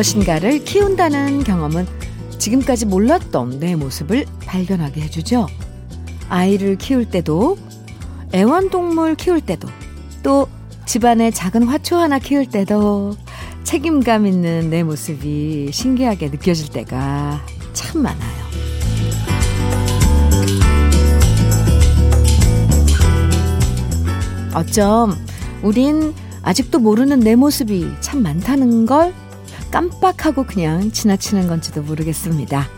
무엇인가를 0.00 0.64
키운다는 0.64 1.44
경험은 1.44 1.86
지금까지 2.38 2.86
몰랐던 2.86 3.60
내 3.60 3.76
모습을 3.76 4.24
발견하게 4.46 5.02
해주죠. 5.02 5.46
아이를 6.30 6.76
키울 6.76 7.04
때도, 7.04 7.58
애완동물 8.34 9.14
키울 9.16 9.40
때도, 9.42 9.68
또 10.22 10.48
집안의 10.86 11.32
작은 11.32 11.64
화초 11.64 11.96
하나 11.96 12.18
키울 12.18 12.46
때도 12.46 13.16
책임감 13.64 14.26
있는 14.26 14.70
내 14.70 14.82
모습이 14.82 15.70
신기하게 15.70 16.28
느껴질 16.28 16.70
때가 16.70 17.44
참 17.74 18.02
많아요. 18.02 18.40
어쩜 24.54 25.14
우린 25.62 26.14
아직도 26.42 26.78
모르는 26.78 27.20
내 27.20 27.36
모습이 27.36 27.86
참 28.00 28.22
많다는 28.22 28.86
걸 28.86 29.12
깜빡하고 29.70 30.44
그냥 30.44 30.90
지나치는 30.90 31.48
건지도 31.48 31.82
모르겠습니다. 31.82 32.68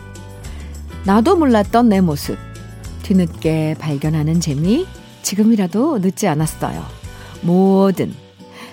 나도 1.05 1.35
몰랐던 1.35 1.89
내 1.89 2.01
모습, 2.01 2.37
뒤늦게 3.03 3.75
발견하는 3.79 4.39
재미, 4.39 4.85
지금이라도 5.21 5.99
늦지 5.99 6.27
않았어요. 6.27 6.83
뭐든 7.41 8.13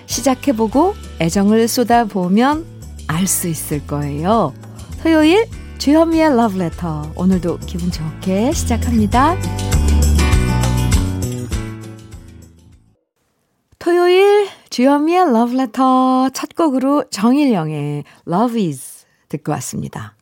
시작해보고 0.05 0.95
애정을 1.19 1.67
쏟아보면 1.67 2.65
알 3.07 3.27
수 3.27 3.47
있을 3.47 3.85
거예요. 3.85 4.53
토요일 5.03 5.45
주현미의 5.77 6.35
러브레터. 6.35 7.13
오늘도 7.15 7.59
기분 7.65 7.91
좋게 7.91 8.51
시작합니다. 8.53 9.70
주현미의 14.81 15.31
러브레터 15.31 16.29
첫 16.33 16.55
곡으로 16.55 17.03
정일영의 17.11 18.03
Love 18.27 18.67
is 18.67 19.05
듣고 19.29 19.51
왔습니다. 19.51 20.15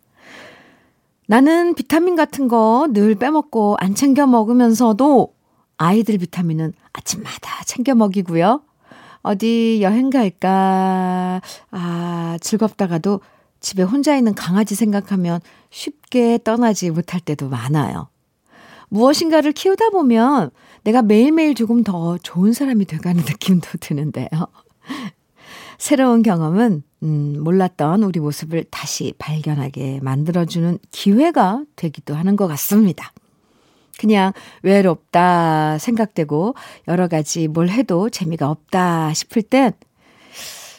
나는 1.27 1.75
비타민 1.75 2.17
같은 2.17 2.49
거 2.49 2.85
늘 2.91 3.15
빼먹고 3.15 3.77
안 3.79 3.95
챙겨 3.95 4.27
먹으면서도 4.27 5.33
아이들 5.77 6.17
비타민은 6.17 6.73
아침마다 6.91 7.63
챙겨 7.63 7.95
먹이고요. 7.95 8.61
어디 9.21 9.79
여행 9.81 10.09
갈까? 10.09 11.39
아, 11.71 12.37
즐겁다가도 12.41 13.21
집에 13.61 13.83
혼자 13.83 14.17
있는 14.17 14.35
강아지 14.35 14.75
생각하면 14.75 15.39
쉽게 15.69 16.37
떠나지 16.43 16.89
못할 16.89 17.21
때도 17.21 17.47
많아요. 17.47 18.09
무엇인가를 18.89 19.51
키우다 19.51 19.89
보면 19.89 20.51
내가 20.83 21.01
매일매일 21.01 21.55
조금 21.55 21.83
더 21.83 22.17
좋은 22.17 22.53
사람이 22.53 22.85
돼가는 22.85 23.23
느낌도 23.23 23.69
드는데요. 23.79 24.27
새로운 25.77 26.23
경험은, 26.23 26.83
음, 27.03 27.35
몰랐던 27.41 28.03
우리 28.03 28.19
모습을 28.19 28.65
다시 28.69 29.13
발견하게 29.17 29.99
만들어주는 30.01 30.79
기회가 30.91 31.63
되기도 31.75 32.15
하는 32.15 32.35
것 32.35 32.47
같습니다. 32.47 33.13
그냥 33.97 34.31
외롭다 34.63 35.77
생각되고 35.77 36.55
여러 36.87 37.07
가지 37.07 37.47
뭘 37.47 37.69
해도 37.69 38.09
재미가 38.09 38.49
없다 38.49 39.13
싶을 39.13 39.41
땐 39.41 39.73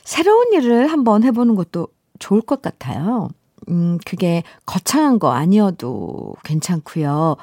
새로운 0.05 0.53
일을 0.53 0.91
한번 0.91 1.23
해보는 1.23 1.55
것도 1.55 1.89
좋을 2.19 2.41
것 2.41 2.63
같아요. 2.63 3.29
음, 3.69 3.99
그게 4.05 4.43
거창한 4.67 5.19
거 5.19 5.31
아니어도 5.33 6.35
괜찮고요. 6.45 7.37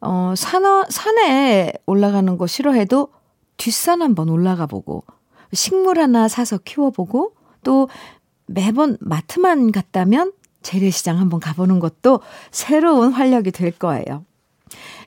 어, 0.00 0.34
산, 0.36 0.62
산에 0.88 1.72
올라가는 1.86 2.38
거 2.38 2.46
싫어해도 2.46 3.08
뒷산 3.56 4.02
한번 4.02 4.28
올라가 4.28 4.66
보고, 4.66 5.04
식물 5.52 5.98
하나 5.98 6.28
사서 6.28 6.58
키워보고, 6.58 7.32
또 7.64 7.88
매번 8.46 8.96
마트만 9.00 9.72
갔다면 9.72 10.32
재래시장 10.62 11.18
한번 11.18 11.40
가보는 11.40 11.80
것도 11.80 12.20
새로운 12.50 13.12
활력이 13.12 13.50
될 13.50 13.72
거예요. 13.72 14.24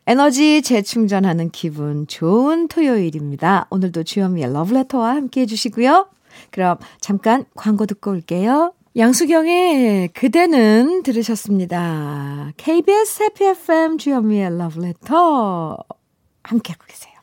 에너지 0.07 0.62
재충전하는 0.62 1.52
기분 1.52 2.08
좋은 2.08 2.68
토요일입니다. 2.68 3.68
오늘도 3.69 4.03
주현미의 4.03 4.52
러브레터와 4.52 5.16
함께 5.16 5.41
해주시고요. 5.41 6.09
그럼 6.50 6.78
잠깐 7.00 7.46
광고 7.56 7.85
듣고 7.85 8.12
올게요. 8.12 8.73
양수경의 8.97 10.09
그대는 10.09 11.03
들으셨습니다. 11.03 12.52
KBS 12.57 13.24
해피 13.24 13.46
FM 13.46 13.97
주현미의 13.97 14.57
러브레터 14.57 15.78
함께하고 16.44 16.84
계세요. 16.85 17.13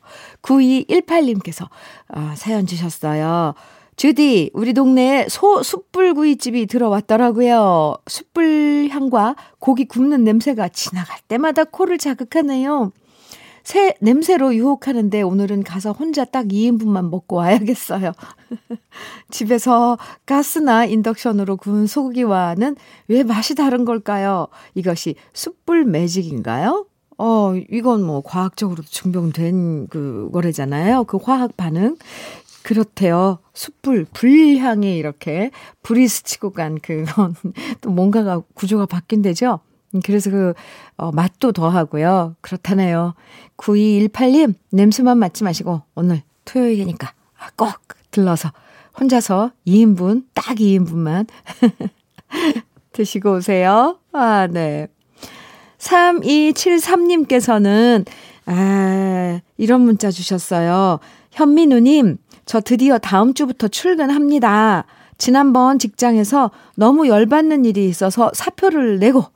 9218님께서 0.41 1.69
어, 2.15 2.33
사연 2.37 2.67
주셨어요. 2.67 3.55
주디, 3.97 4.51
우리 4.55 4.73
동네에 4.73 5.27
소 5.29 5.63
숯불구이집이 5.63 6.67
들어왔더라고요. 6.67 7.97
숯불 8.07 8.89
향과 8.91 9.37
고기 9.59 9.85
굽는 9.85 10.25
냄새가 10.25 10.69
지나갈 10.69 11.19
때마다 11.29 11.65
코를 11.65 11.99
자극하네요. 11.99 12.93
새 13.63 13.95
냄새로 14.01 14.55
유혹하는데 14.55 15.23
오늘은 15.23 15.63
가서 15.63 15.93
혼자 15.93 16.25
딱 16.25 16.47
2인분만 16.47 17.11
먹고 17.11 17.37
와야겠어요. 17.37 18.13
집에서 19.31 19.99
가스나 20.27 20.85
인덕션으로 20.85 21.57
구운 21.57 21.87
소고기와는 21.87 22.77
왜 23.09 23.23
맛이 23.23 23.55
다른 23.55 23.85
걸까요? 23.85 24.49
이것이 24.75 25.15
숯불 25.33 25.85
매직인가요? 25.85 26.87
어, 27.19 27.55
이건 27.71 28.05
뭐 28.05 28.23
과학적으로도 28.23 28.89
증명된 28.89 29.89
그 29.89 30.31
거래잖아요. 30.33 31.05
그 31.05 31.19
화학 31.21 31.57
반응. 31.57 31.97
그렇대요. 32.63 33.39
숯불, 33.55 34.07
불향에 34.13 34.97
이렇게 34.97 35.51
불이 35.83 36.07
스치고 36.07 36.51
간 36.51 36.79
그건 36.81 37.35
또 37.81 37.91
뭔가가 37.91 38.43
구조가 38.55 38.87
바뀐대죠. 38.87 39.61
그래서 40.05 40.31
그, 40.31 40.53
어, 40.97 41.13
맛도 41.13 41.53
더 41.53 41.69
하고요. 41.69 42.35
그렇다네요. 42.41 43.15
9218님, 43.57 44.55
냄새만 44.71 45.19
맡지 45.19 45.45
마시고, 45.45 45.83
오늘 45.95 46.23
토요일이니까 46.45 47.13
꼭 47.57 47.69
들러서 48.11 48.51
혼자서 48.99 49.53
2인분, 49.67 50.25
딱 50.35 50.57
2인분만 50.57 51.27
드시고 52.93 53.37
오세요. 53.37 53.99
아, 54.13 54.49
네. 54.51 54.89
3273님께서는, 55.79 58.05
아, 58.47 59.41
이런 59.57 59.83
문자 59.83 60.11
주셨어요. 60.11 60.99
현민우님, 61.31 62.17
저 62.45 62.61
드디어 62.61 62.99
다음 62.99 63.35
주부터 63.35 63.69
출근합니다. 63.69 64.85
지난번 65.19 65.79
직장에서 65.79 66.51
너무 66.77 67.07
열받는 67.09 67.65
일이 67.65 67.89
있어서 67.89 68.33
사표를 68.35 68.99
내고 68.99 69.27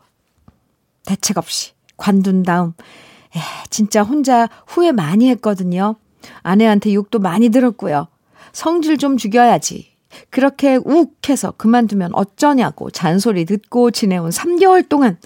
대책 1.06 1.38
없이 1.38 1.72
관둔 1.96 2.42
다음 2.42 2.74
에, 3.36 3.40
진짜 3.70 4.02
혼자 4.02 4.48
후회 4.66 4.92
많이 4.92 5.28
했거든요. 5.30 5.96
아내한테 6.42 6.94
욕도 6.94 7.18
많이 7.18 7.48
들었고요. 7.48 8.08
성질 8.52 8.98
좀 8.98 9.16
죽여야지. 9.16 9.92
그렇게 10.30 10.78
욱해서 10.84 11.52
그만두면 11.52 12.10
어쩌냐고 12.14 12.90
잔소리 12.90 13.44
듣고 13.44 13.90
지내온 13.90 14.30
3개월 14.30 14.88
동안 14.88 15.18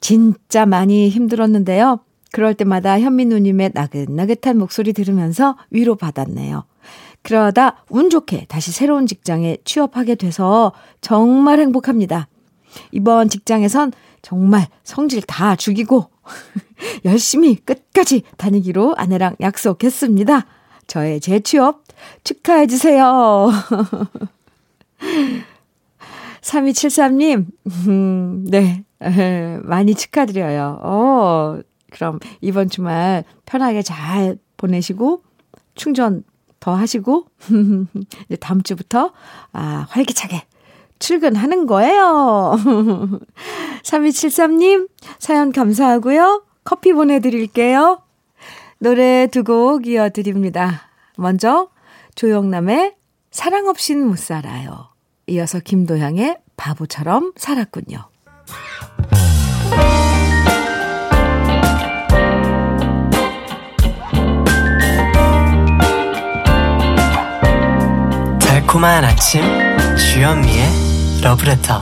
진짜 0.00 0.66
많이 0.66 1.08
힘들었는데요. 1.08 2.00
그럴 2.32 2.54
때마다 2.54 2.98
현민 2.98 3.28
누님의 3.28 3.70
나긋나긋한 3.74 4.58
목소리 4.58 4.92
들으면서 4.92 5.56
위로받았네요. 5.70 6.64
그러다 7.22 7.84
운 7.88 8.10
좋게 8.10 8.46
다시 8.48 8.72
새로운 8.72 9.06
직장에 9.06 9.58
취업하게 9.64 10.16
돼서 10.16 10.72
정말 11.00 11.60
행복합니다. 11.60 12.28
이번 12.90 13.28
직장에선 13.28 13.92
정말 14.24 14.68
성질 14.82 15.20
다 15.20 15.54
죽이고 15.54 16.10
열심히 17.04 17.56
끝까지 17.56 18.22
다니기로 18.38 18.94
아내랑 18.96 19.36
약속했습니다. 19.38 20.46
저의 20.86 21.20
재취업 21.20 21.84
축하해 22.24 22.66
주세요. 22.66 23.50
3273님, 26.40 27.46
음, 27.86 28.46
네, 28.48 28.82
많이 29.62 29.94
축하드려요. 29.94 30.80
어, 30.82 31.60
그럼 31.90 32.18
이번 32.40 32.70
주말 32.70 33.24
편하게 33.44 33.82
잘 33.82 34.38
보내시고, 34.56 35.22
충전 35.74 36.24
더 36.60 36.74
하시고, 36.74 37.26
이제 38.26 38.36
다음 38.36 38.62
주부터, 38.62 39.12
아, 39.52 39.86
활기차게 39.90 40.42
출근하는 41.04 41.66
거예요. 41.66 42.56
3273님, 43.84 44.88
사연 45.18 45.52
감사하고요. 45.52 46.44
커피 46.64 46.92
보내드릴게요. 46.94 48.00
노래 48.78 49.26
두 49.30 49.42
곡 49.44 49.86
이어드립니다. 49.86 50.88
먼저, 51.18 51.68
조영남의 52.14 52.94
사랑 53.30 53.68
없인 53.68 54.06
못 54.06 54.18
살아요. 54.18 54.88
이어서 55.26 55.60
김도향의 55.60 56.38
바보처럼 56.56 57.32
살았군요. 57.36 57.98
달콤한 68.40 69.04
아침 69.04 69.42
주현미의 69.96 70.83
러브레터 71.24 71.80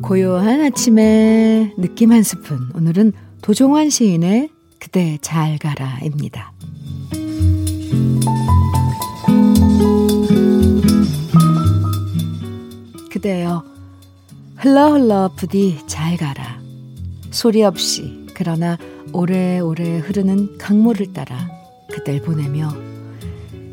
고요한 0.00 0.62
아침에 0.62 1.74
느낌 1.76 2.12
한 2.12 2.22
스푼. 2.22 2.70
오늘은 2.74 3.12
도종환 3.42 3.90
시인의 3.90 4.48
그대 4.78 5.18
잘 5.20 5.58
가라입니다. 5.58 6.54
그대여 13.10 13.62
흘러 14.56 14.92
흘러 14.92 15.30
부디 15.36 15.76
잘 15.86 16.16
가라. 16.16 16.62
소리 17.30 17.62
없이 17.62 18.26
그러나 18.32 18.78
오래오래 19.12 19.98
흐르는 19.98 20.58
강물을 20.58 21.12
따라 21.12 21.50
그댈 21.90 22.20
보내며 22.22 22.72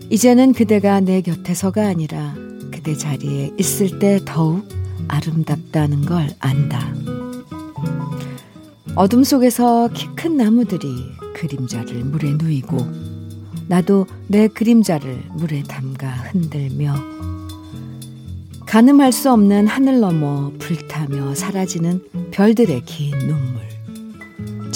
이제는 0.09 0.53
그대가 0.53 0.99
내 0.99 1.21
곁에서가 1.21 1.85
아니라 1.87 2.33
그대 2.71 2.95
자리에 2.95 3.51
있을 3.57 3.99
때 3.99 4.19
더욱 4.25 4.67
아름답다는 5.07 6.05
걸 6.05 6.27
안다. 6.39 6.93
어둠 8.95 9.23
속에서 9.23 9.89
키 9.93 10.07
큰 10.15 10.37
나무들이 10.37 10.87
그림자를 11.35 12.03
물에 12.05 12.33
누이고 12.33 12.77
나도 13.67 14.07
내 14.27 14.47
그림자를 14.47 15.23
물에 15.35 15.61
담가 15.63 16.09
흔들며 16.09 16.95
가늠할 18.65 19.11
수 19.11 19.31
없는 19.31 19.67
하늘 19.67 19.99
너머 19.99 20.51
불타며 20.57 21.35
사라지는 21.35 22.01
별들의 22.31 22.81
긴 22.85 23.17
눈물 23.19 23.61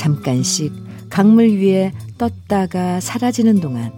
잠깐씩 0.01 0.73
강물 1.11 1.59
위에 1.59 1.93
떴다가 2.17 2.99
사라지는 2.99 3.59
동안 3.59 3.91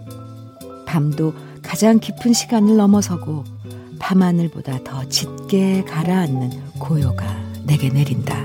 밤도 0.84 1.32
가장 1.62 1.98
깊은 1.98 2.34
시간을 2.34 2.76
넘어서고 2.76 3.42
밤하늘보다 3.98 4.84
더 4.84 5.08
짙게 5.08 5.82
가라앉는 5.84 6.74
고요가 6.78 7.24
내게 7.64 7.88
내린다. 7.88 8.36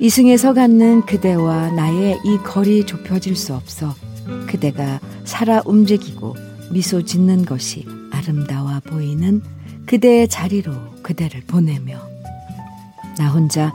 이승에서 0.00 0.54
갖는 0.54 1.02
그대와 1.02 1.72
나의 1.72 2.18
이 2.24 2.38
거리 2.38 2.86
좁혀질 2.86 3.36
수 3.36 3.54
없어 3.54 3.94
그대가 4.46 5.00
살아 5.24 5.60
움직이고 5.66 6.34
미소 6.70 7.02
짓는 7.02 7.44
것이 7.44 7.86
아름다워 8.10 8.80
보이는 8.80 9.42
그대의 9.84 10.28
자리로 10.28 10.72
그대를 11.02 11.42
보내며 11.42 12.00
나 13.18 13.28
혼자 13.28 13.74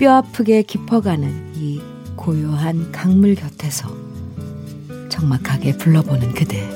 뼈 0.00 0.14
아프게 0.14 0.62
깊어가는 0.62 1.52
이 1.56 1.78
고요한 2.16 2.90
강물 2.90 3.34
곁에서 3.34 3.86
적막하게 5.10 5.76
불러보는 5.76 6.32
그대 6.32 6.66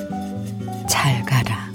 잘 0.87 1.25
가라. 1.25 1.71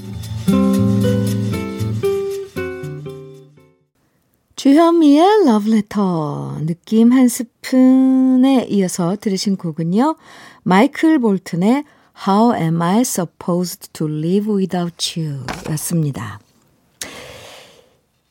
주현미의 4.54 5.46
러브레터 5.46 6.58
느낌 6.66 7.12
한 7.12 7.26
스푼에 7.26 8.66
이어서 8.68 9.16
들으신 9.16 9.56
곡은요. 9.56 10.14
마이클 10.62 11.18
볼튼의 11.18 11.82
How 12.28 12.54
am 12.54 12.80
I 12.80 13.00
supposed 13.00 13.92
to 13.94 14.06
live 14.06 14.54
without 14.54 15.18
you? 15.20 15.44
였습니다. 15.70 16.38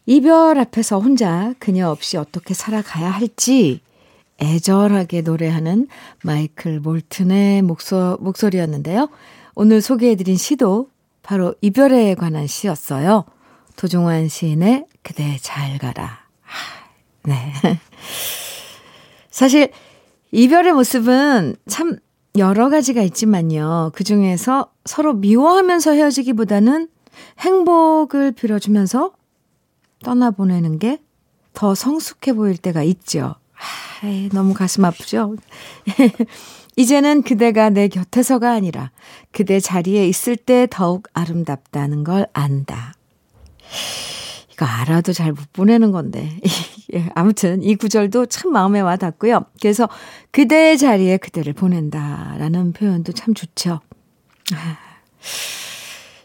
이별 0.10 0.58
앞에서 0.58 1.00
혼자 1.00 1.54
그녀 1.60 1.88
없이 1.88 2.18
어떻게 2.18 2.56
살아가야 2.56 3.12
할지 3.12 3.80
애절하게 4.42 5.22
노래하는 5.22 5.88
마이클 6.24 6.82
볼튼의 6.82 7.62
목소, 7.62 8.18
목소리였는데요. 8.20 9.08
오늘 9.54 9.82
소개해드린 9.82 10.36
시도 10.36 10.90
바로 11.22 11.54
이별에 11.62 12.16
관한 12.16 12.48
시였어요. 12.48 13.26
도종환 13.76 14.30
시인의 14.30 14.88
그대 15.04 15.38
잘 15.42 15.78
가라. 15.78 16.22
네. 17.26 17.54
사실 19.30 19.72
이별의 20.32 20.74
모습은 20.74 21.56
참 21.68 21.98
여러 22.36 22.70
가지가 22.70 23.04
있지만요. 23.04 23.92
그 23.94 24.04
중에서 24.04 24.72
서로 24.86 25.14
미워하면서 25.14 25.92
헤어지기보다는 25.92 26.88
행복을 27.42 28.32
빌어주면서 28.32 29.19
떠나보내는 30.04 30.80
게 30.80 31.00
더 31.60 31.75
성숙해 31.75 32.34
보일 32.34 32.57
때가 32.57 32.84
있죠. 32.84 33.36
아, 34.01 34.30
너무 34.31 34.54
가슴 34.54 34.86
아프죠? 34.86 35.36
이제는 36.78 37.24
그대가 37.24 37.69
내 37.69 37.90
곁에서가 37.90 38.54
아니라 38.54 38.92
그대 39.31 39.60
자리에 39.60 40.07
있을 40.07 40.38
때 40.38 40.68
더욱 40.69 41.07
아름답다는 41.12 42.06
걸 42.06 42.28
안다. 42.31 42.94
이거 44.54 44.66
알아도 44.66 45.12
잘 45.12 45.34
못 45.34 45.51
보내는 45.51 45.92
건데. 45.92 46.40
예, 46.94 47.10
아무튼 47.13 47.62
이 47.62 47.75
구절도 47.75 48.28
참 48.28 48.54
마음에 48.54 48.80
와 48.80 48.95
닿고요. 48.95 49.45
그래서 49.62 49.90
그대의 50.31 50.78
자리에 50.78 51.18
그대를 51.18 51.52
보낸다라는 51.54 52.72
표현도 52.72 53.12
참 53.12 53.34
좋죠. 53.34 53.81
아, 54.54 54.78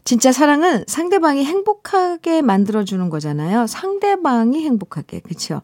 진짜 0.04 0.32
사랑은 0.32 0.84
상대방이 0.86 1.44
행복하게 1.44 2.42
만들어주는 2.42 3.08
거잖아요. 3.08 3.66
상대방이 3.66 4.62
행복하게. 4.62 5.20
그쵸? 5.20 5.62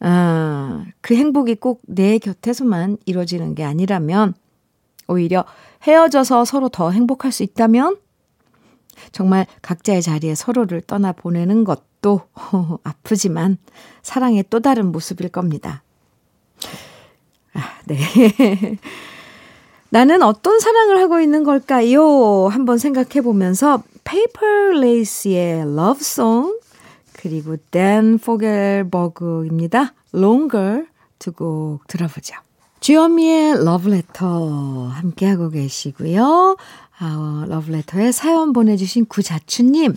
아, 0.00 0.84
그 1.00 1.14
행복이 1.14 1.56
꼭 1.56 1.80
내 1.86 2.18
곁에서만 2.18 2.98
이루어지는 3.06 3.54
게 3.54 3.62
아니라면 3.64 4.34
오히려 5.06 5.44
헤어져서 5.84 6.44
서로 6.44 6.68
더 6.68 6.90
행복할 6.90 7.30
수 7.32 7.42
있다면 7.44 7.98
정말 9.12 9.46
각자의 9.62 10.02
자리에 10.02 10.34
서로를 10.34 10.80
떠나 10.80 11.12
보내는 11.12 11.64
것도 11.64 12.22
아프지만 12.82 13.58
사랑의 14.02 14.44
또 14.50 14.60
다른 14.60 14.90
모습일 14.90 15.28
겁니다. 15.28 15.82
아, 17.54 17.60
네. 17.86 17.98
나는 19.92 20.22
어떤 20.22 20.58
사랑을 20.58 21.00
하고 21.02 21.20
있는 21.20 21.44
걸까요? 21.44 22.48
한번 22.48 22.78
생각해 22.78 23.20
보면서 23.22 23.82
페이퍼 24.04 24.40
레이스의 24.80 25.66
Song 26.00 26.58
그리고 27.12 27.58
댄 27.70 28.16
포겔버그입니다. 28.16 29.92
Longer 30.14 30.86
두곡 31.18 31.86
들어보죠. 31.88 32.36
주현미의 32.80 33.62
러브레터 33.66 34.88
함께하고 34.94 35.50
계시고요. 35.50 36.56
아, 36.98 37.44
러브레터에 37.48 38.12
사연 38.12 38.54
보내주신 38.54 39.04
구자춘님. 39.04 39.94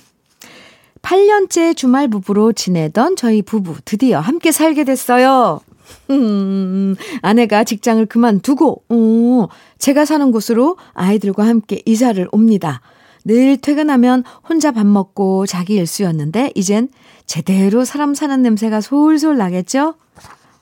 8년째 1.03 1.73
주말 1.73 2.09
부부로 2.09 2.51
지내던 2.51 3.15
저희 3.15 3.41
부부 3.41 3.77
드디어 3.85 4.19
함께 4.19 4.51
살게 4.51 4.83
됐어요. 4.83 5.61
음, 6.09 6.95
아내가 7.21 7.63
직장을 7.63 8.05
그만두고, 8.05 8.83
오, 8.89 9.47
제가 9.77 10.05
사는 10.05 10.31
곳으로 10.31 10.77
아이들과 10.93 11.45
함께 11.45 11.81
이사를 11.85 12.27
옵니다. 12.31 12.81
늘 13.23 13.57
퇴근하면 13.57 14.23
혼자 14.47 14.71
밥 14.71 14.85
먹고 14.85 15.45
자기 15.45 15.75
일수였는데, 15.75 16.51
이젠 16.55 16.89
제대로 17.25 17.85
사람 17.85 18.13
사는 18.13 18.41
냄새가 18.41 18.81
솔솔 18.81 19.37
나겠죠? 19.37 19.95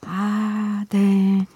아, 0.06 0.84
네. 0.90 1.46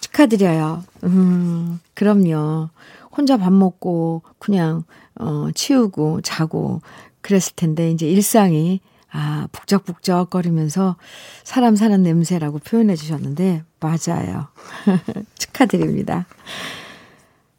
축하드려요. 0.00 0.84
음, 1.04 1.80
그럼요. 1.94 2.68
혼자 3.16 3.36
밥 3.36 3.52
먹고 3.52 4.22
그냥 4.38 4.84
어 5.18 5.48
치우고 5.54 6.20
자고 6.22 6.80
그랬을 7.20 7.54
텐데 7.56 7.90
이제 7.90 8.06
일상이 8.08 8.80
아, 9.16 9.46
북적북적 9.52 10.30
거리면서 10.30 10.96
사람 11.44 11.76
사는 11.76 12.02
냄새라고 12.02 12.58
표현해 12.58 12.96
주셨는데 12.96 13.62
맞아요. 13.78 14.48
축하드립니다. 15.38 16.26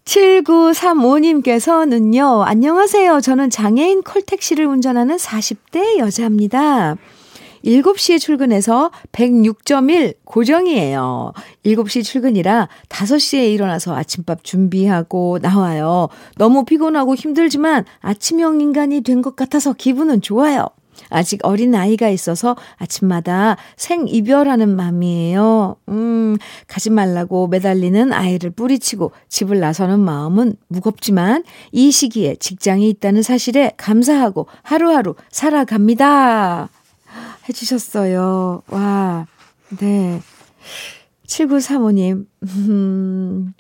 7935님께서는요, 0.04 2.44
안녕하세요. 2.46 3.22
저는 3.22 3.50
장애인 3.50 4.02
콜택시를 4.04 4.66
운전하는 4.66 5.16
40대 5.16 5.98
여자입니다. 5.98 6.98
7시에 7.64 8.20
출근해서 8.20 8.92
106.1 9.14 10.16
고정이에요. 10.26 11.32
7시 11.66 12.04
출근이라 12.04 12.68
5시에 12.90 13.52
일어나서 13.52 13.96
아침밥 13.96 14.44
준비하고 14.44 15.40
나와요. 15.42 16.10
너무 16.38 16.66
피곤하고 16.66 17.16
힘들지만 17.16 17.86
아침형 18.02 18.62
인간이 18.62 19.02
된 19.02 19.24
것 19.24 19.36
같아서 19.36 19.74
기분은 19.74 20.22
좋아요. 20.22 20.68
아직 21.10 21.40
어린 21.44 21.76
아이가 21.76 22.10
있어서 22.10 22.56
아침마다 22.78 23.58
생이별하는 23.78 24.76
마음이에요. 24.76 25.78
음, 25.90 26.38
가지 26.68 26.90
말라고 26.90 27.48
매달리는 27.48 28.14
아이를 28.14 28.52
뿌리치고 28.52 29.12
집을 29.30 29.60
나서는 29.60 30.00
마음은 30.00 30.56
무겁지만 30.68 31.44
이 31.72 31.92
시기에 31.92 32.36
직장이 32.36 32.90
있다는 32.90 33.22
사실에 33.22 33.72
감사하고 33.78 34.48
하루하루 34.64 35.16
살아갑니다. 35.30 36.70
해주셨어요. 37.48 38.64
와, 38.70 39.28
네. 39.80 40.22
7935님, 41.28 42.26
음, 42.44 43.54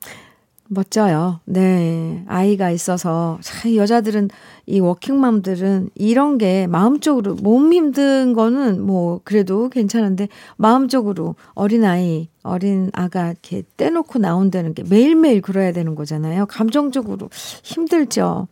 멋져요. 0.67 1.39
네. 1.45 2.23
아이가 2.27 2.71
있어서, 2.71 3.37
참, 3.41 3.75
여자들은, 3.75 4.29
이 4.65 4.79
워킹맘들은 4.79 5.91
이런 5.95 6.37
게 6.37 6.65
마음적으로, 6.67 7.35
몸 7.35 7.71
힘든 7.71 8.33
거는 8.33 8.81
뭐, 8.81 9.21
그래도 9.23 9.69
괜찮은데, 9.69 10.27
마음적으로 10.57 11.35
어린아이, 11.53 12.29
어린 12.43 12.89
아가 12.93 13.27
이렇게 13.27 13.63
떼놓고 13.77 14.19
나온다는 14.19 14.73
게 14.73 14.83
매일매일 14.83 15.41
그래야 15.41 15.71
되는 15.71 15.95
거잖아요. 15.95 16.45
감정적으로 16.47 17.29
힘들죠. 17.63 18.47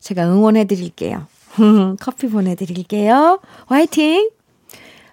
제가 0.00 0.30
응원해 0.30 0.64
드릴게요. 0.64 1.26
커피 2.00 2.28
보내드릴게요. 2.28 3.40
화이팅! 3.66 4.30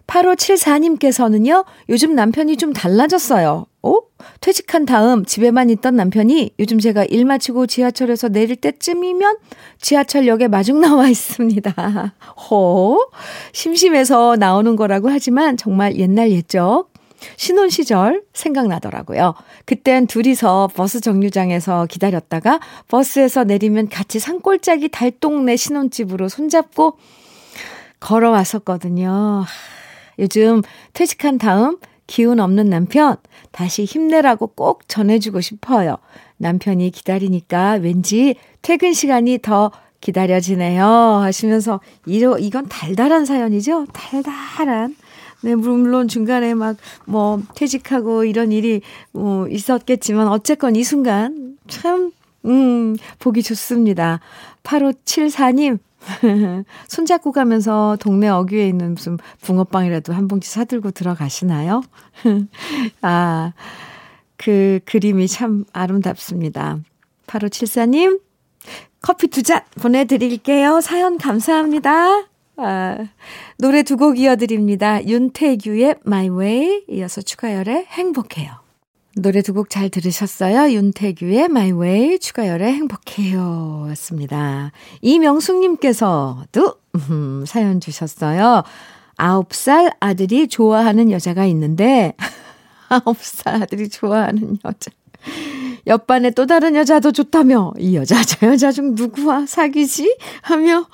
8574님께서는요, 0.08 1.66
요즘 1.90 2.16
남편이 2.16 2.58
좀 2.58 2.74
달라졌어요. 2.74 3.66
어? 3.82 4.00
퇴직한 4.42 4.86
다음 4.86 5.26
집에만 5.26 5.70
있던 5.72 5.96
남편이 5.96 6.52
요즘 6.60 6.80
제가 6.80 7.06
일 7.06 7.26
마치고 7.26 7.68
지하철에서 7.68 8.30
내릴 8.30 8.56
때쯤이면 8.56 9.38
지하철역에 9.82 10.48
마중 10.48 10.82
나와 10.82 11.08
있습니다. 11.10 12.14
호? 12.50 13.10
심심해서 13.54 14.36
나오는 14.38 14.76
거라고 14.76 15.10
하지만 15.10 15.58
정말 15.58 15.98
옛날 15.98 16.32
옛적 16.32 16.94
신혼 17.38 17.70
시절 17.70 18.24
생각나더라고요. 18.34 19.34
그땐 19.66 20.08
둘이서 20.08 20.70
버스 20.76 21.02
정류장에서 21.02 21.88
기다렸다가 21.88 22.60
버스에서 22.88 23.44
내리면 23.44 23.90
같이 23.90 24.20
산골짜기 24.20 24.90
달동네 24.90 25.56
신혼집으로 25.56 26.30
손잡고 26.30 26.98
걸어왔었거든요. 28.00 29.46
요즘 30.20 30.62
퇴직한 30.94 31.38
다음 31.38 31.78
기운 32.08 32.40
없는 32.40 32.70
남편 32.70 33.18
다시 33.52 33.86
힘내라고 33.86 34.48
꼭 34.48 34.88
전해주고 34.88 35.42
싶어요. 35.42 35.98
남편이 36.38 36.92
기다리니까 36.92 37.74
왠지 37.82 38.36
퇴근 38.62 38.94
시간이 38.94 39.40
더 39.42 39.72
기다려지네요. 40.02 40.86
하시면서 40.86 41.80
이러, 42.06 42.38
이건 42.38 42.68
달달한 42.68 43.26
사연이죠? 43.26 43.88
달달한. 43.94 44.96
네, 45.42 45.56
물론 45.56 46.08
중간에 46.08 46.54
막 46.54 46.76
뭐 47.06 47.42
퇴직하고 47.56 48.26
이런 48.26 48.52
일이 48.52 48.82
뭐 49.12 49.48
있었겠지만 49.48 50.28
어쨌건 50.28 50.76
이 50.76 50.84
순간 50.84 51.58
참, 51.68 52.12
음, 52.46 52.96
보기 53.20 53.42
좋습니다. 53.44 54.20
8574님, 54.64 55.80
손잡고 56.88 57.32
가면서 57.32 57.98
동네 58.00 58.28
어귀에 58.30 58.68
있는 58.68 58.94
무슨 58.96 59.18
붕어빵이라도 59.42 60.14
한 60.14 60.28
봉지 60.28 60.50
사들고 60.50 60.92
들어가시나요? 60.92 61.82
아, 63.02 63.54
그 64.38 64.80
그림이 64.86 65.28
참 65.28 65.66
아름답습니다. 65.74 66.80
8574님, 67.28 68.20
커피 69.02 69.28
두 69.28 69.42
잔 69.44 69.62
보내드릴게요. 69.82 70.82
사연 70.82 71.18
감사합니다. 71.18 72.26
아, 72.58 72.98
노래 73.58 73.84
두 73.84 73.98
곡 73.98 74.18
이어드립니다. 74.20 75.06
윤태규의 75.06 75.96
My 76.06 76.30
Way, 76.30 76.86
이어서 76.90 77.22
추가열의 77.22 77.86
행복해요. 77.88 78.65
노래 79.18 79.42
두 79.42 79.54
곡 79.54 79.70
잘 79.70 79.90
들으셨어요? 79.90 80.72
윤태규의 80.74 81.46
My 81.46 81.72
Way, 81.72 82.20
추가열의 82.20 82.74
행복해요. 82.74 83.88
였습니다. 83.92 84.72
이명숙님께서도 85.02 86.76
음, 87.10 87.46
사연 87.48 87.80
주셨어요. 87.80 88.64
아홉 89.18 89.54
살 89.54 89.94
아들이 90.02 90.50
좋아하는 90.50 91.12
여자가 91.12 91.46
있는데, 91.46 92.14
아홉 92.90 93.18
살 93.22 93.64
아들이 93.64 93.88
좋아하는 93.88 94.58
여자. 94.66 94.92
옆반에 95.88 96.32
또 96.32 96.46
다른 96.46 96.76
여자도 96.76 97.14
좋다며, 97.14 97.72
이 97.80 97.96
여자, 97.96 98.22
저 98.22 98.48
여자 98.48 98.74
중 98.74 98.96
누구와 98.96 99.46
사귀지? 99.46 100.18
하며 100.42 100.88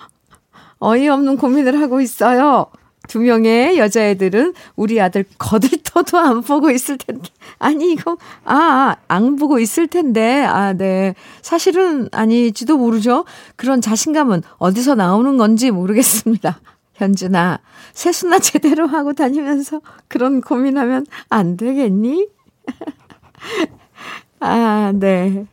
어이없는 0.80 1.38
고민을 1.38 1.82
하고 1.82 2.02
있어요. 2.02 2.68
두 3.12 3.20
명의 3.20 3.78
여자애들은 3.78 4.54
우리 4.78 5.02
아들 5.02 5.26
거들떠도 5.38 6.18
안 6.18 6.42
보고 6.42 6.72
있을 6.72 6.98
텐데. 6.98 7.28
아니, 7.60 7.92
이거, 7.92 8.16
아, 8.46 8.96
안 9.10 9.36
보고 9.36 9.60
있을 9.60 9.88
텐데. 9.88 10.46
아, 10.46 10.72
네. 10.72 11.14
사실은 11.42 12.08
아니지도 12.14 12.78
모르죠. 12.78 13.26
그런 13.58 13.82
자신감은 13.82 14.44
어디서 14.60 14.96
나오는 14.96 15.36
건지 15.36 15.72
모르겠습니다. 15.72 16.62
현준아, 16.96 17.60
세수나 17.92 18.40
제대로 18.40 18.88
하고 18.88 19.12
다니면서 19.12 19.82
그런 20.08 20.40
고민하면 20.40 21.06
안 21.28 21.58
되겠니? 21.58 22.30
아, 24.40 24.94
네. 24.96 25.48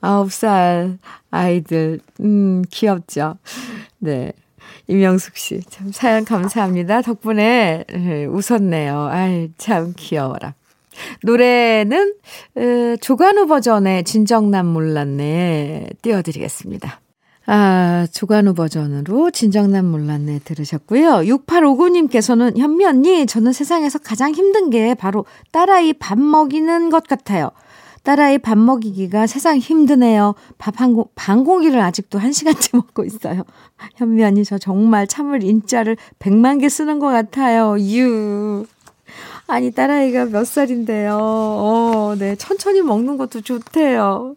아홉 0.00 0.32
살 0.32 0.96
아이들, 1.30 2.00
음, 2.20 2.62
귀엽죠. 2.70 3.36
네. 3.98 4.32
이명숙 4.88 5.36
씨, 5.36 5.60
참 5.68 5.92
사연 5.92 6.24
감사합니다. 6.24 7.02
덕분에 7.02 7.84
웃었네요. 8.30 9.08
아이, 9.10 9.50
참 9.58 9.92
귀여워라. 9.96 10.54
노래는 11.22 12.14
에, 12.56 12.96
조관우 12.96 13.46
버전의 13.46 14.04
진정남 14.04 14.66
몰랐네 14.66 15.90
띄워드리겠습니다. 16.02 17.00
아, 17.46 18.06
조관우 18.12 18.52
버전으로 18.54 19.30
진정남 19.30 19.86
몰랐네 19.86 20.40
들으셨고요. 20.44 21.20
6859님께서는 21.20 22.58
현미 22.58 22.84
언니, 22.84 23.26
저는 23.26 23.52
세상에서 23.52 23.98
가장 24.00 24.32
힘든 24.32 24.70
게 24.70 24.94
바로 24.94 25.24
딸아이 25.52 25.94
밥 25.94 26.18
먹이는 26.18 26.90
것 26.90 27.06
같아요. 27.06 27.50
딸아이 28.08 28.38
밥 28.38 28.56
먹이기가 28.56 29.26
세상 29.26 29.58
힘드네요. 29.58 30.34
밥 30.56 30.80
한 30.80 30.94
공, 30.94 31.04
반 31.14 31.44
공기를 31.44 31.78
아직도 31.78 32.18
한 32.18 32.32
시간째 32.32 32.70
먹고 32.78 33.04
있어요. 33.04 33.44
현미 33.96 34.24
언니, 34.24 34.46
저 34.46 34.56
정말 34.56 35.06
참을 35.06 35.42
인자를 35.42 35.98
100만 36.18 36.62
개 36.62 36.70
쓰는 36.70 37.00
것 37.00 37.08
같아요. 37.08 37.76
유. 37.78 38.64
아니, 39.46 39.70
딸아이가 39.72 40.24
몇 40.24 40.46
살인데요. 40.46 41.18
어, 41.20 42.14
네. 42.18 42.34
천천히 42.36 42.80
먹는 42.80 43.18
것도 43.18 43.42
좋대요. 43.42 44.36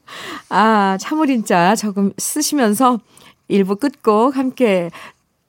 아, 0.50 0.98
참을 1.00 1.30
인자 1.30 1.78
조금 1.78 2.12
쓰시면서 2.18 3.00
일부 3.48 3.78
끝곡 3.78 4.36
함께 4.36 4.90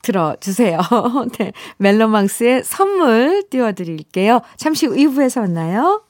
들어주세요. 0.02 0.78
네. 1.40 1.52
멜로망스의 1.78 2.62
선물 2.62 3.42
띄워드릴게요. 3.50 4.42
잠시 4.56 4.86
후 4.86 4.94
2부에서 4.94 5.40
만나요. 5.40 6.02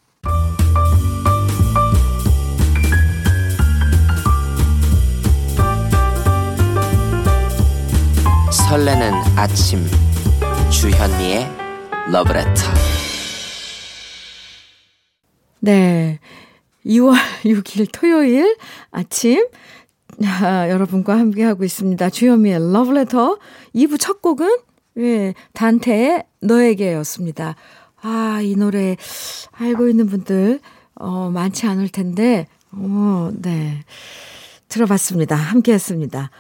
설레는 8.73 9.12
아침 9.37 9.81
주현미의 10.71 11.47
러브레터 12.11 12.62
네. 15.61 16.19
2월 16.87 17.14
6일 17.45 17.88
토요일 17.93 18.57
아침 18.91 19.47
아, 20.25 20.71
여러분과 20.71 21.19
함께하고 21.19 21.64
있습니다. 21.64 22.09
주현미의 22.09 22.73
러브레터 22.73 23.38
2부 23.75 24.00
첫 24.00 24.23
곡은 24.23 24.61
예, 25.00 25.35
단테의 25.52 26.25
너에게였습니다. 26.41 27.57
아, 28.00 28.41
이 28.43 28.57
노래 28.57 28.97
알고 29.50 29.87
있는 29.87 30.07
분들 30.07 30.61
어, 30.95 31.29
많지 31.29 31.67
않을 31.67 31.91
텐데 31.91 32.47
어, 32.71 33.31
네. 33.35 33.85
들어봤습니다. 34.69 35.37
함께 35.37 35.75
했습니다. 35.75 36.31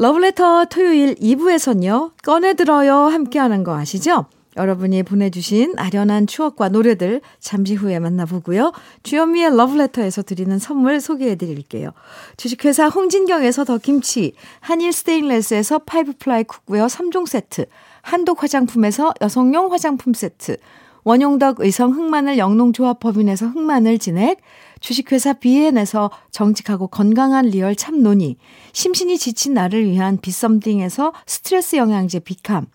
러브레터 0.00 0.66
토요일 0.66 1.16
2부에선요, 1.16 2.12
꺼내들어요 2.22 2.94
함께하는 2.94 3.64
거 3.64 3.76
아시죠? 3.76 4.26
여러분이 4.56 5.02
보내주신 5.02 5.74
아련한 5.76 6.28
추억과 6.28 6.68
노래들 6.68 7.20
잠시 7.40 7.74
후에 7.74 7.98
만나보고요. 7.98 8.70
주현미의 9.02 9.56
러브레터에서 9.56 10.22
드리는 10.22 10.56
선물 10.60 11.00
소개해 11.00 11.34
드릴게요. 11.34 11.90
주식회사 12.36 12.86
홍진경에서 12.86 13.64
더 13.64 13.78
김치, 13.78 14.34
한일 14.60 14.92
스테인레스에서 14.92 15.80
five 15.80 16.12
ply 16.20 16.44
cookware 16.44 16.86
3종 16.86 17.26
세트, 17.26 17.66
한독 18.02 18.44
화장품에서 18.44 19.12
여성용 19.20 19.72
화장품 19.72 20.14
세트, 20.14 20.58
원용덕 21.04 21.60
의성 21.60 21.92
흑마늘 21.92 22.38
영농조합 22.38 23.00
법인에서 23.00 23.46
흑마늘 23.46 23.98
진액, 23.98 24.40
주식회사 24.80 25.34
비엔에서 25.34 26.10
정직하고 26.30 26.88
건강한 26.88 27.46
리얼 27.46 27.74
참논이, 27.74 28.36
심신이 28.72 29.18
지친 29.18 29.54
나를 29.54 29.84
위한 29.84 30.18
비썸띵에서 30.18 31.12
스트레스 31.26 31.76
영양제 31.76 32.20
비캄, 32.20 32.66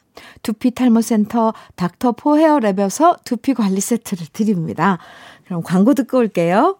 두피 0.42 0.72
탈모센터 0.72 1.53
닥터 1.75 2.13
포 2.13 2.36
헤어랩에서 2.36 3.24
두피 3.24 3.53
관리 3.53 3.82
세트를 3.82 4.27
드립니다. 4.34 5.00
그럼 5.46 5.62
광고 5.63 5.94
듣고 5.94 6.20
올게요. 6.20 6.77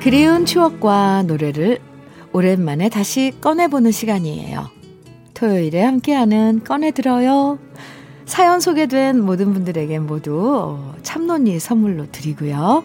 그리운 0.00 0.46
추억과 0.46 1.24
노래를 1.24 1.78
오랜만에 2.32 2.88
다시 2.88 3.34
꺼내보는 3.40 3.92
시간이에요. 3.92 4.70
토요일에 5.34 5.82
함께하는 5.82 6.64
꺼내들어요. 6.64 7.58
사연 8.24 8.60
소개된 8.60 9.20
모든 9.20 9.52
분들에게 9.52 9.98
모두 9.98 10.78
참론이 11.02 11.58
선물로 11.58 12.10
드리고요. 12.10 12.82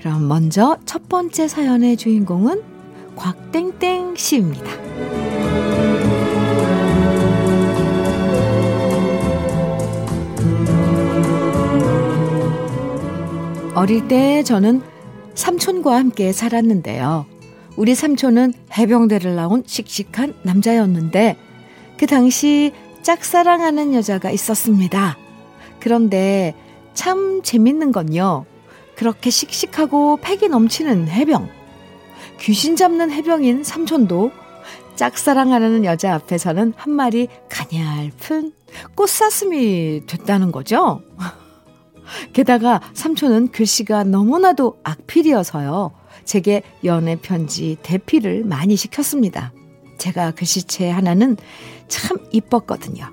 그럼 0.00 0.28
먼저 0.28 0.76
첫 0.84 1.08
번째 1.08 1.48
사연의 1.48 1.96
주인공은 1.96 2.62
곽땡땡 3.16 4.16
씨입니다. 4.16 4.70
어릴 13.74 14.06
때 14.06 14.42
저는 14.42 14.82
삼촌과 15.34 15.96
함께 15.96 16.32
살았는데요. 16.32 17.26
우리 17.76 17.94
삼촌은 17.94 18.52
해병대를 18.76 19.34
나온 19.34 19.62
씩씩한 19.66 20.34
남자였는데 20.42 21.36
그 21.96 22.06
당시 22.06 22.72
짝사랑하는 23.02 23.94
여자가 23.94 24.30
있었습니다. 24.30 25.16
그런데 25.80 26.54
참 26.94 27.42
재밌는 27.42 27.92
건요. 27.92 28.44
그렇게 28.94 29.30
씩씩하고 29.30 30.18
패기 30.20 30.48
넘치는 30.48 31.08
해병. 31.08 31.48
귀신 32.40 32.76
잡는 32.76 33.10
해병인 33.10 33.64
삼촌도 33.64 34.30
짝사랑하는 34.96 35.84
여자 35.84 36.14
앞에서는 36.14 36.74
한 36.76 36.92
마리 36.92 37.28
가냘픈 37.48 38.52
꽃사슴이 38.94 40.02
됐다는 40.06 40.52
거죠. 40.52 41.02
게다가 42.32 42.80
삼촌은 42.94 43.48
글씨가 43.48 44.04
너무나도 44.04 44.78
악필이어서요. 44.82 45.92
제게 46.24 46.62
연애 46.84 47.16
편지 47.16 47.76
대피를 47.82 48.44
많이 48.44 48.76
시켰습니다. 48.76 49.52
제가 49.98 50.32
글씨체 50.32 50.90
하나는 50.90 51.36
참 51.88 52.18
이뻤거든요. 52.32 53.06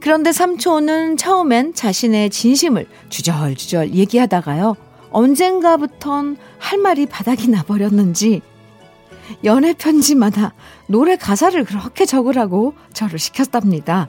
그런데 0.00 0.32
삼촌은 0.32 1.16
처음엔 1.16 1.74
자신의 1.74 2.30
진심을 2.30 2.86
주절주절 3.08 3.92
얘기하다가요. 3.94 4.76
언젠가부턴 5.10 6.36
할 6.58 6.78
말이 6.78 7.06
바닥이 7.06 7.48
나버렸는지 7.48 8.42
연애 9.44 9.72
편지마다 9.72 10.54
노래 10.86 11.16
가사를 11.16 11.64
그렇게 11.64 12.04
적으라고 12.04 12.74
저를 12.92 13.18
시켰답니다. 13.18 14.08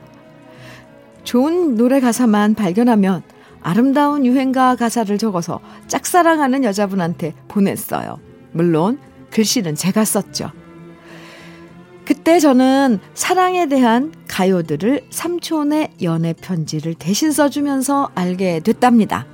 좋은 1.23 1.75
노래 1.75 1.99
가사만 1.99 2.55
발견하면 2.55 3.23
아름다운 3.61 4.25
유행가 4.25 4.75
가사를 4.75 5.17
적어서 5.17 5.59
짝사랑하는 5.87 6.63
여자분한테 6.63 7.33
보냈어요. 7.47 8.19
물론 8.51 8.99
글씨는 9.31 9.75
제가 9.75 10.05
썼죠. 10.05 10.51
그때 12.05 12.39
저는 12.39 12.99
사랑에 13.13 13.67
대한 13.67 14.13
가요들을 14.29 15.07
삼촌의 15.09 15.89
연애 16.03 16.33
편지를 16.33 16.93
대신 16.93 17.31
써주면서 17.31 18.11
알게 18.15 18.61
됐답니다. 18.61 19.25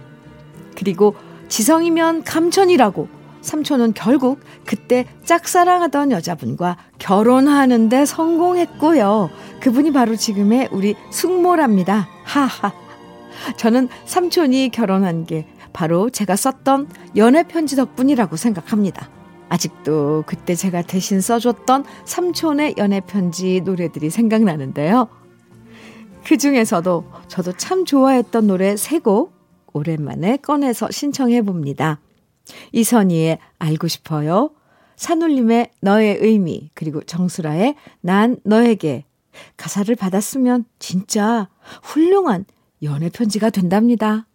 그리고 0.75 1.15
지성이면 1.49 2.23
감천이라고 2.23 3.07
삼촌은 3.41 3.93
결국 3.93 4.39
그때 4.65 5.05
짝사랑하던 5.25 6.11
여자분과 6.11 6.77
결혼하는데 6.97 8.05
성공했고요. 8.05 9.29
그분이 9.59 9.93
바로 9.93 10.15
지금의 10.15 10.69
우리 10.71 10.95
숙모랍니다. 11.11 12.07
하하. 12.23 12.82
저는 13.57 13.89
삼촌이 14.05 14.69
결혼한 14.69 15.25
게 15.25 15.47
바로 15.73 16.09
제가 16.09 16.35
썼던 16.35 16.87
연애 17.15 17.43
편지 17.43 17.75
덕분이라고 17.75 18.35
생각합니다. 18.35 19.09
아직도 19.49 20.23
그때 20.25 20.55
제가 20.55 20.81
대신 20.81 21.21
써줬던 21.21 21.85
삼촌의 22.05 22.75
연애 22.77 22.99
편지 23.01 23.61
노래들이 23.61 24.09
생각나는데요. 24.09 25.09
그 26.25 26.37
중에서도 26.37 27.05
저도 27.27 27.53
참 27.53 27.85
좋아했던 27.85 28.47
노래 28.47 28.75
세 28.77 28.99
곡 28.99 29.33
오랜만에 29.73 30.37
꺼내서 30.37 30.91
신청해 30.91 31.41
봅니다. 31.41 31.99
이선희의 32.71 33.39
알고 33.57 33.87
싶어요. 33.87 34.51
산울림의 34.95 35.71
너의 35.81 36.17
의미, 36.21 36.69
그리고 36.75 37.01
정수라의 37.01 37.75
난 38.01 38.37
너에게 38.43 39.05
가사를 39.57 39.93
받았으면 39.95 40.65
진짜 40.77 41.49
훌륭한 41.81 42.45
연애 42.83 43.09
편지가 43.09 43.49
된답니다. 43.49 44.27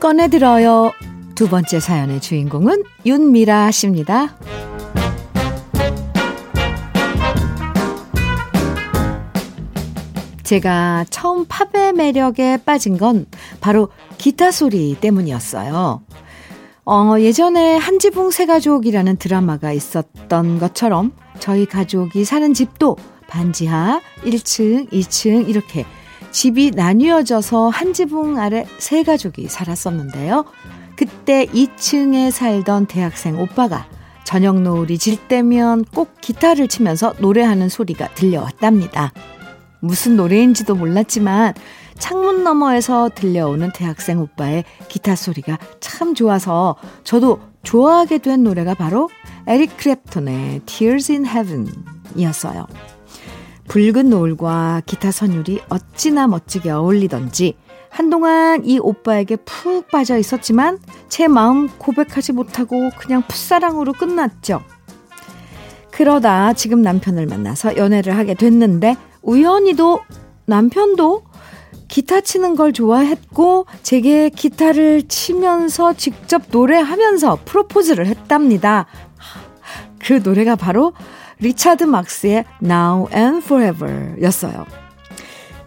꺼내들어요. 0.00 0.92
두 1.34 1.48
번째 1.48 1.80
사연의 1.80 2.20
주인공은 2.20 2.84
윤미라 3.06 3.70
씨입니다. 3.70 4.36
제가 10.44 11.06
처음 11.10 11.46
팝의 11.46 11.94
매력에 11.94 12.58
빠진 12.58 12.96
건 12.98 13.26
바로 13.60 13.88
기타 14.18 14.50
소리 14.50 14.94
때문이었어요. 15.00 16.02
어, 16.86 17.14
예전에 17.18 17.76
한지붕 17.76 18.30
새가족이라는 18.30 19.16
드라마가 19.16 19.72
있었던 19.72 20.58
것처럼 20.58 21.12
저희 21.40 21.64
가족이 21.64 22.24
사는 22.26 22.52
집도 22.52 22.96
반지하 23.26 24.00
1층, 24.22 24.90
2층 24.92 25.48
이렇게 25.48 25.86
집이 26.30 26.72
나뉘어져서 26.74 27.70
한 27.70 27.92
지붕 27.94 28.38
아래 28.38 28.66
세 28.78 29.02
가족이 29.02 29.48
살았었는데요. 29.48 30.44
그때 30.96 31.46
2층에 31.46 32.30
살던 32.30 32.86
대학생 32.86 33.40
오빠가 33.40 33.86
저녁 34.24 34.60
노을이 34.60 34.98
질 34.98 35.16
때면 35.16 35.84
꼭 35.84 36.20
기타를 36.20 36.68
치면서 36.68 37.14
노래하는 37.18 37.68
소리가 37.68 38.08
들려왔답니다. 38.14 39.12
무슨 39.84 40.16
노래인지도 40.16 40.74
몰랐지만 40.74 41.54
창문 41.98 42.42
너머에서 42.42 43.10
들려오는 43.14 43.70
대학생 43.72 44.20
오빠의 44.20 44.64
기타 44.88 45.14
소리가 45.14 45.58
참 45.80 46.14
좋아서 46.14 46.76
저도 47.04 47.40
좋아하게 47.62 48.18
된 48.18 48.42
노래가 48.42 48.74
바로 48.74 49.08
에릭 49.46 49.76
크랩톤의 49.76 50.66
Tears 50.66 51.12
in 51.12 51.26
Heaven 51.26 51.68
이었어요. 52.16 52.66
붉은 53.68 54.10
노을과 54.10 54.82
기타 54.86 55.10
선율이 55.10 55.60
어찌나 55.68 56.26
멋지게 56.26 56.70
어울리던지 56.70 57.56
한동안 57.88 58.64
이 58.64 58.78
오빠에게 58.78 59.36
푹 59.36 59.88
빠져 59.88 60.18
있었지만 60.18 60.78
제 61.08 61.28
마음 61.28 61.68
고백하지 61.68 62.32
못하고 62.32 62.90
그냥 62.98 63.22
풋사랑으로 63.28 63.92
끝났죠. 63.92 64.62
그러다 65.92 66.54
지금 66.54 66.82
남편을 66.82 67.26
만나서 67.26 67.76
연애를 67.76 68.16
하게 68.16 68.34
됐는데 68.34 68.96
우연히도 69.24 70.00
남편도 70.46 71.22
기타 71.88 72.20
치는 72.20 72.56
걸 72.56 72.72
좋아했고 72.72 73.66
제게 73.82 74.28
기타를 74.28 75.04
치면서 75.08 75.94
직접 75.94 76.42
노래하면서 76.50 77.40
프로포즈를 77.44 78.06
했답니다. 78.06 78.86
그 79.98 80.20
노래가 80.22 80.56
바로 80.56 80.92
리차드 81.38 81.84
막스의 81.84 82.44
Now 82.62 83.08
and 83.14 83.44
Forever 83.44 84.22
였어요. 84.22 84.66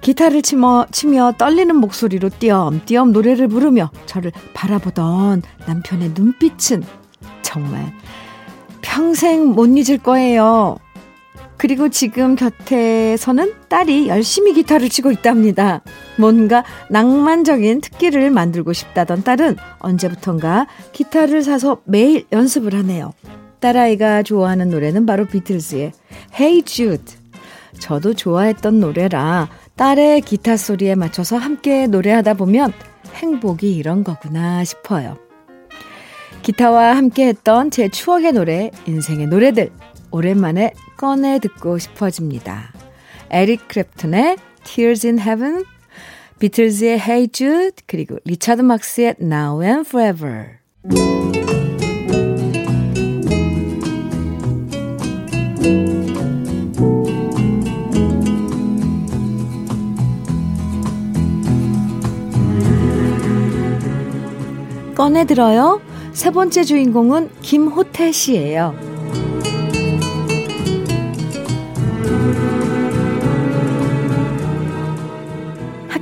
기타를 0.01 0.41
치며, 0.41 0.85
치며 0.91 1.33
떨리는 1.37 1.75
목소리로 1.75 2.29
띄엄띄엄 2.39 3.11
노래를 3.11 3.47
부르며 3.47 3.89
저를 4.05 4.31
바라보던 4.53 5.41
남편의 5.65 6.11
눈빛은 6.15 6.83
정말 7.41 7.93
평생 8.81 9.47
못 9.47 9.65
잊을 9.67 9.97
거예요. 9.97 10.77
그리고 11.57 11.89
지금 11.89 12.35
곁에서는 12.35 13.53
딸이 13.67 14.07
열심히 14.07 14.53
기타를 14.53 14.89
치고 14.89 15.11
있답니다. 15.11 15.81
뭔가 16.17 16.63
낭만적인 16.89 17.81
특기를 17.81 18.29
만들고 18.29 18.73
싶다던 18.73 19.23
딸은 19.23 19.57
언제부턴가 19.79 20.67
기타를 20.93 21.41
사서 21.41 21.81
매일 21.85 22.25
연습을 22.31 22.73
하네요. 22.75 23.11
딸아이가 23.59 24.23
좋아하는 24.23 24.69
노래는 24.69 25.05
바로 25.05 25.25
비틀즈의 25.25 25.91
Hey 26.39 26.61
Jude. 26.63 27.15
저도 27.79 28.13
좋아했던 28.13 28.79
노래라 28.79 29.49
딸의 29.75 30.21
기타 30.21 30.57
소리에 30.57 30.95
맞춰서 30.95 31.37
함께 31.37 31.87
노래하다 31.87 32.35
보면 32.35 32.73
행복이 33.13 33.75
이런 33.75 34.03
거구나 34.03 34.63
싶어요. 34.63 35.17
기타와 36.41 36.95
함께 36.95 37.27
했던 37.27 37.71
제 37.71 37.89
추억의 37.89 38.31
노래, 38.31 38.71
인생의 38.85 39.27
노래들, 39.27 39.71
오랜만에 40.11 40.73
꺼내 40.97 41.39
듣고 41.39 41.77
싶어집니다. 41.77 42.73
에릭 43.29 43.67
크랩튼의 43.67 44.37
Tears 44.63 45.05
in 45.07 45.19
Heaven, 45.19 45.65
비틀즈의 46.39 46.99
Hey 46.99 47.27
Jude, 47.31 47.83
그리고 47.87 48.17
리차드 48.25 48.61
막스의 48.61 49.15
Now 49.21 49.63
and 49.63 49.87
Forever. 49.87 50.57
꺼내들어요. 64.95 65.79
세 66.11 66.31
번째 66.31 66.63
주인공은 66.63 67.29
김호태 67.41 68.11
씨예요. 68.11 68.96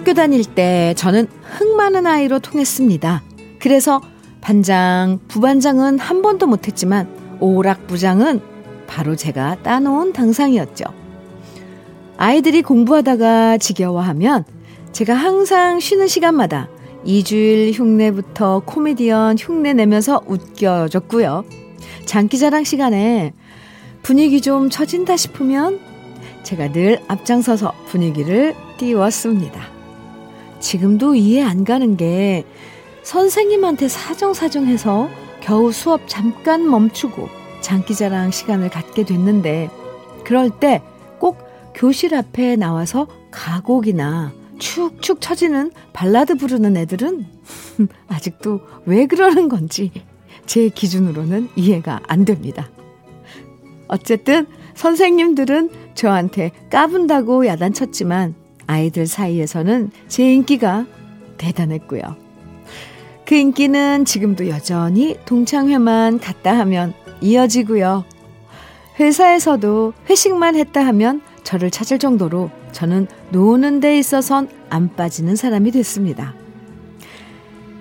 학교 0.06 0.14
다닐 0.14 0.46
때 0.46 0.94
저는 0.98 1.26
흥 1.42 1.78
많은 1.78 2.06
아이로 2.06 2.38
통했습니다. 2.38 3.24
그래서 3.58 4.02
반장, 4.40 5.18
부반장은 5.28 5.98
한 5.98 6.22
번도 6.22 6.46
못했지만 6.46 7.10
오락부장은 7.40 8.40
바로 8.86 9.16
제가 9.16 9.64
따놓은 9.64 10.14
당상이었죠. 10.14 10.86
아이들이 12.18 12.62
공부하다가 12.62 13.58
지겨워하면 13.58 14.46
제가 14.92 15.16
항상 15.16 15.80
쉬는 15.80 16.06
시간마다 16.06 16.70
이주일 17.04 17.72
흉내부터 17.74 18.62
코미디언 18.64 19.38
흉내 19.40 19.74
내면서 19.74 20.22
웃겨줬고요. 20.28 21.46
장기자랑 22.06 22.64
시간에 22.64 23.34
분위기 24.04 24.40
좀 24.40 24.70
처진다 24.70 25.18
싶으면 25.18 25.80
제가 26.44 26.72
늘 26.74 27.02
앞장서서 27.08 27.74
분위기를 27.88 28.54
띄웠습니다. 28.78 29.75
지금도 30.66 31.16
이해 31.16 31.44
안 31.44 31.64
가는 31.64 31.96
게 31.96 32.44
선생님한테 33.04 33.88
사정사정해서 33.88 35.10
겨우 35.42 35.72
수업 35.72 36.08
잠깐 36.08 36.68
멈추고 36.68 37.30
장기자랑 37.62 38.32
시간을 38.32 38.70
갖게 38.70 39.06
됐는데 39.06 39.70
그럴 40.24 40.50
때 40.50 40.82
꼭 41.20 41.38
교실 41.74 42.16
앞에 42.16 42.56
나와서 42.56 43.08
가곡이나 43.32 44.34
축축 44.60 45.22
처지는 45.22 45.72
발라드 45.94 46.36
부르는 46.36 46.78
애들은 46.78 47.26
아직도 48.08 48.62
왜 48.86 49.06
그러는 49.06 49.50
건지 49.50 49.92
제 50.46 50.70
기준으로는 50.70 51.50
이해가 51.56 52.02
안 52.08 52.26
됩니다. 52.26 52.70
어쨌든 53.88 54.48
선생님들은 54.76 55.70
저한테 55.96 56.52
까분다고 56.70 57.46
야단쳤지만 57.48 58.36
아이들 58.68 59.08
사이에서는 59.08 59.92
제 60.08 60.34
인기가 60.34 60.86
대단했고요. 61.38 62.02
그 63.26 63.36
인기는 63.36 64.06
지금도 64.06 64.50
여전히 64.50 65.18
동창회만 65.26 66.20
갔다 66.20 66.58
하면 66.60 66.94
이어지고요. 67.22 68.06
회사에서도 69.00 69.94
회식만 70.10 70.56
했다 70.56 70.86
하면 70.88 71.22
저를 71.44 71.70
찾을 71.70 72.00
정도로 72.00 72.50
저는 72.72 73.08
노는 73.32 73.80
데 73.80 73.98
있어선 73.98 74.50
안 74.70 74.94
빠지는 74.96 75.36
사람이 75.36 75.72
됐습니다. 75.72 76.34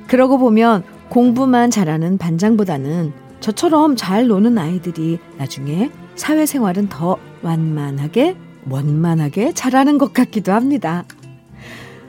그러고 0.07 0.39
보면 0.39 0.83
공부만 1.09 1.71
잘하는 1.71 2.19
반장보다는 2.19 3.13
저처럼 3.41 3.97
잘 3.97 4.27
노는 4.27 4.57
아이들이 4.59 5.19
나중에 5.37 5.91
사회생활은 6.17 6.89
더 6.89 7.19
완만하게, 7.43 8.37
원만하게 8.69 9.53
잘하는 9.53 9.99
것 9.99 10.13
같기도 10.13 10.53
합니다. 10.53 11.05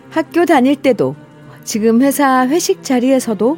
학교 0.09 0.45
다닐 0.45 0.75
때도 0.75 1.15
지금 1.63 2.01
회사 2.01 2.47
회식 2.47 2.83
자리에서도 2.83 3.57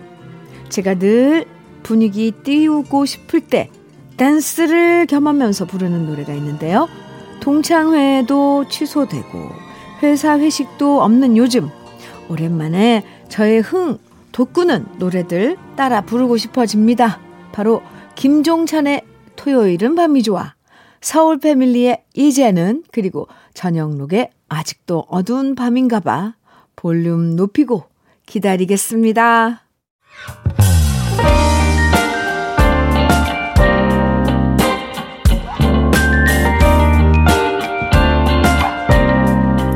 제가 0.69 0.95
늘 0.95 1.45
분위기 1.83 2.31
띄우고 2.31 3.05
싶을 3.05 3.41
때 3.41 3.69
댄스를 4.17 5.05
겸하면서 5.05 5.65
부르는 5.65 6.05
노래가 6.05 6.33
있는데요. 6.33 6.87
동창회도 7.39 8.67
취소되고 8.69 9.51
회사 10.03 10.37
회식도 10.37 11.01
없는 11.01 11.37
요즘 11.37 11.69
오랜만에 12.29 13.03
저의 13.29 13.61
흥 13.61 13.97
돋구는 14.31 14.85
노래들 14.97 15.57
따라 15.75 16.01
부르고 16.01 16.37
싶어집니다. 16.37 17.19
바로 17.51 17.81
김종찬의 18.15 19.03
토요일은 19.35 19.95
밤이 19.95 20.23
좋아 20.23 20.56
서울 21.01 21.39
패밀리의 21.39 22.03
이제는 22.13 22.83
그리고 22.91 23.27
전영록의 23.53 24.31
아직도 24.49 25.05
어두운 25.09 25.55
밤인가 25.55 25.99
봐 25.99 26.35
볼륨 26.75 27.35
높이고 27.35 27.85
기다리겠습니다. 28.25 29.63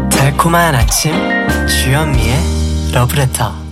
달콤한 0.10 0.76
아침 0.76 1.14
주현미의 1.68 2.36
러브레터 2.94 3.71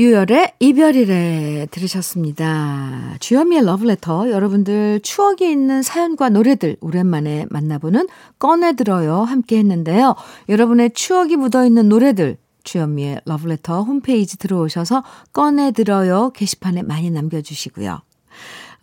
유열의 0.00 0.54
이별이래 0.60 1.66
들으셨습니다. 1.70 3.16
주현미의 3.20 3.66
러브레터 3.66 4.30
여러분들 4.30 5.00
추억이 5.02 5.50
있는 5.50 5.82
사연과 5.82 6.30
노래들 6.30 6.78
오랜만에 6.80 7.44
만나보는 7.50 8.08
꺼내들어요 8.38 9.16
함께 9.20 9.58
했는데요. 9.58 10.14
여러분의 10.48 10.92
추억이 10.94 11.36
묻어있는 11.36 11.90
노래들 11.90 12.38
주현미의 12.64 13.20
러브레터 13.26 13.82
홈페이지 13.82 14.38
들어오셔서 14.38 15.04
꺼내들어요 15.34 16.30
게시판에 16.30 16.80
많이 16.80 17.10
남겨주시고요. 17.10 18.00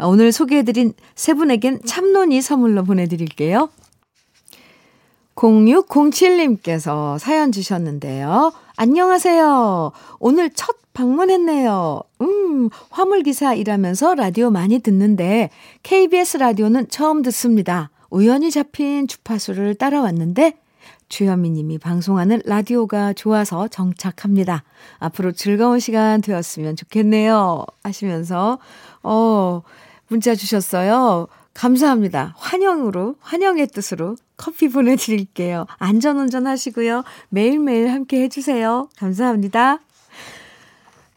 오늘 0.02 0.32
소개해드린 0.32 0.94
세 1.16 1.34
분에겐 1.34 1.82
참론이 1.84 2.44
선물로 2.44 2.84
보내드릴게요. 2.84 3.72
0607님께서 5.34 7.18
사연 7.18 7.52
주셨는데요. 7.52 8.54
안녕하세요. 8.76 9.92
오늘 10.20 10.52
첫 10.52 10.76
방문했네요. 10.98 12.02
음, 12.22 12.70
화물기사 12.90 13.54
일하면서 13.54 14.16
라디오 14.16 14.50
많이 14.50 14.80
듣는데 14.80 15.52
KBS 15.84 16.38
라디오는 16.38 16.90
처음 16.90 17.22
듣습니다. 17.22 17.92
우연히 18.10 18.50
잡힌 18.50 19.08
주파수를 19.08 19.76
따라왔는데 19.76 20.58
주현미 21.10 21.52
님이 21.52 21.78
방송하는 21.78 22.42
라디오가 22.46 23.14
좋아서 23.14 23.68
정착합니다. 23.68 24.64
앞으로 24.98 25.34
즐거운 25.34 25.80
시간 25.80 26.20
되었으면 26.22 26.76
좋겠네요. 26.76 27.64
하시면서, 27.84 28.58
어, 29.04 29.62
문자 30.08 30.34
주셨어요. 30.34 31.28
감사합니다. 31.54 32.34
환영으로, 32.38 33.16
환영의 33.20 33.68
뜻으로 33.68 34.16
커피 34.36 34.68
보내드릴게요. 34.68 35.68
안전운전 35.78 36.48
하시고요. 36.48 37.04
매일매일 37.30 37.90
함께 37.90 38.24
해주세요. 38.24 38.90
감사합니다. 38.98 39.80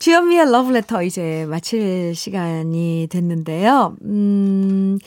주현미의 0.01 0.51
러브레터 0.51 1.03
이제 1.03 1.45
마칠 1.51 2.15
시간이 2.15 3.09
됐는데요. 3.11 3.97
음, 4.05 4.99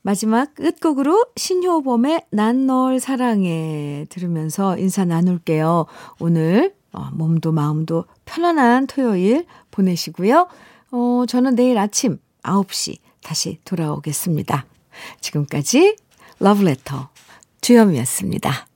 마지막 0.00 0.54
끝곡으로 0.54 1.26
신효범의 1.36 2.22
난 2.30 2.66
널 2.66 3.00
사랑해 3.00 4.06
들으면서 4.08 4.78
인사 4.78 5.04
나눌게요. 5.04 5.84
오늘 6.20 6.74
어, 6.92 7.10
몸도 7.12 7.52
마음도 7.52 8.06
편안한 8.24 8.86
토요일 8.86 9.44
보내시고요. 9.70 10.48
어, 10.90 11.24
저는 11.28 11.54
내일 11.54 11.76
아침 11.76 12.18
9시 12.42 12.96
다시 13.22 13.58
돌아오겠습니다. 13.66 14.64
지금까지 15.20 15.96
러브레터 16.38 17.10
주현미였습니다. 17.60 18.69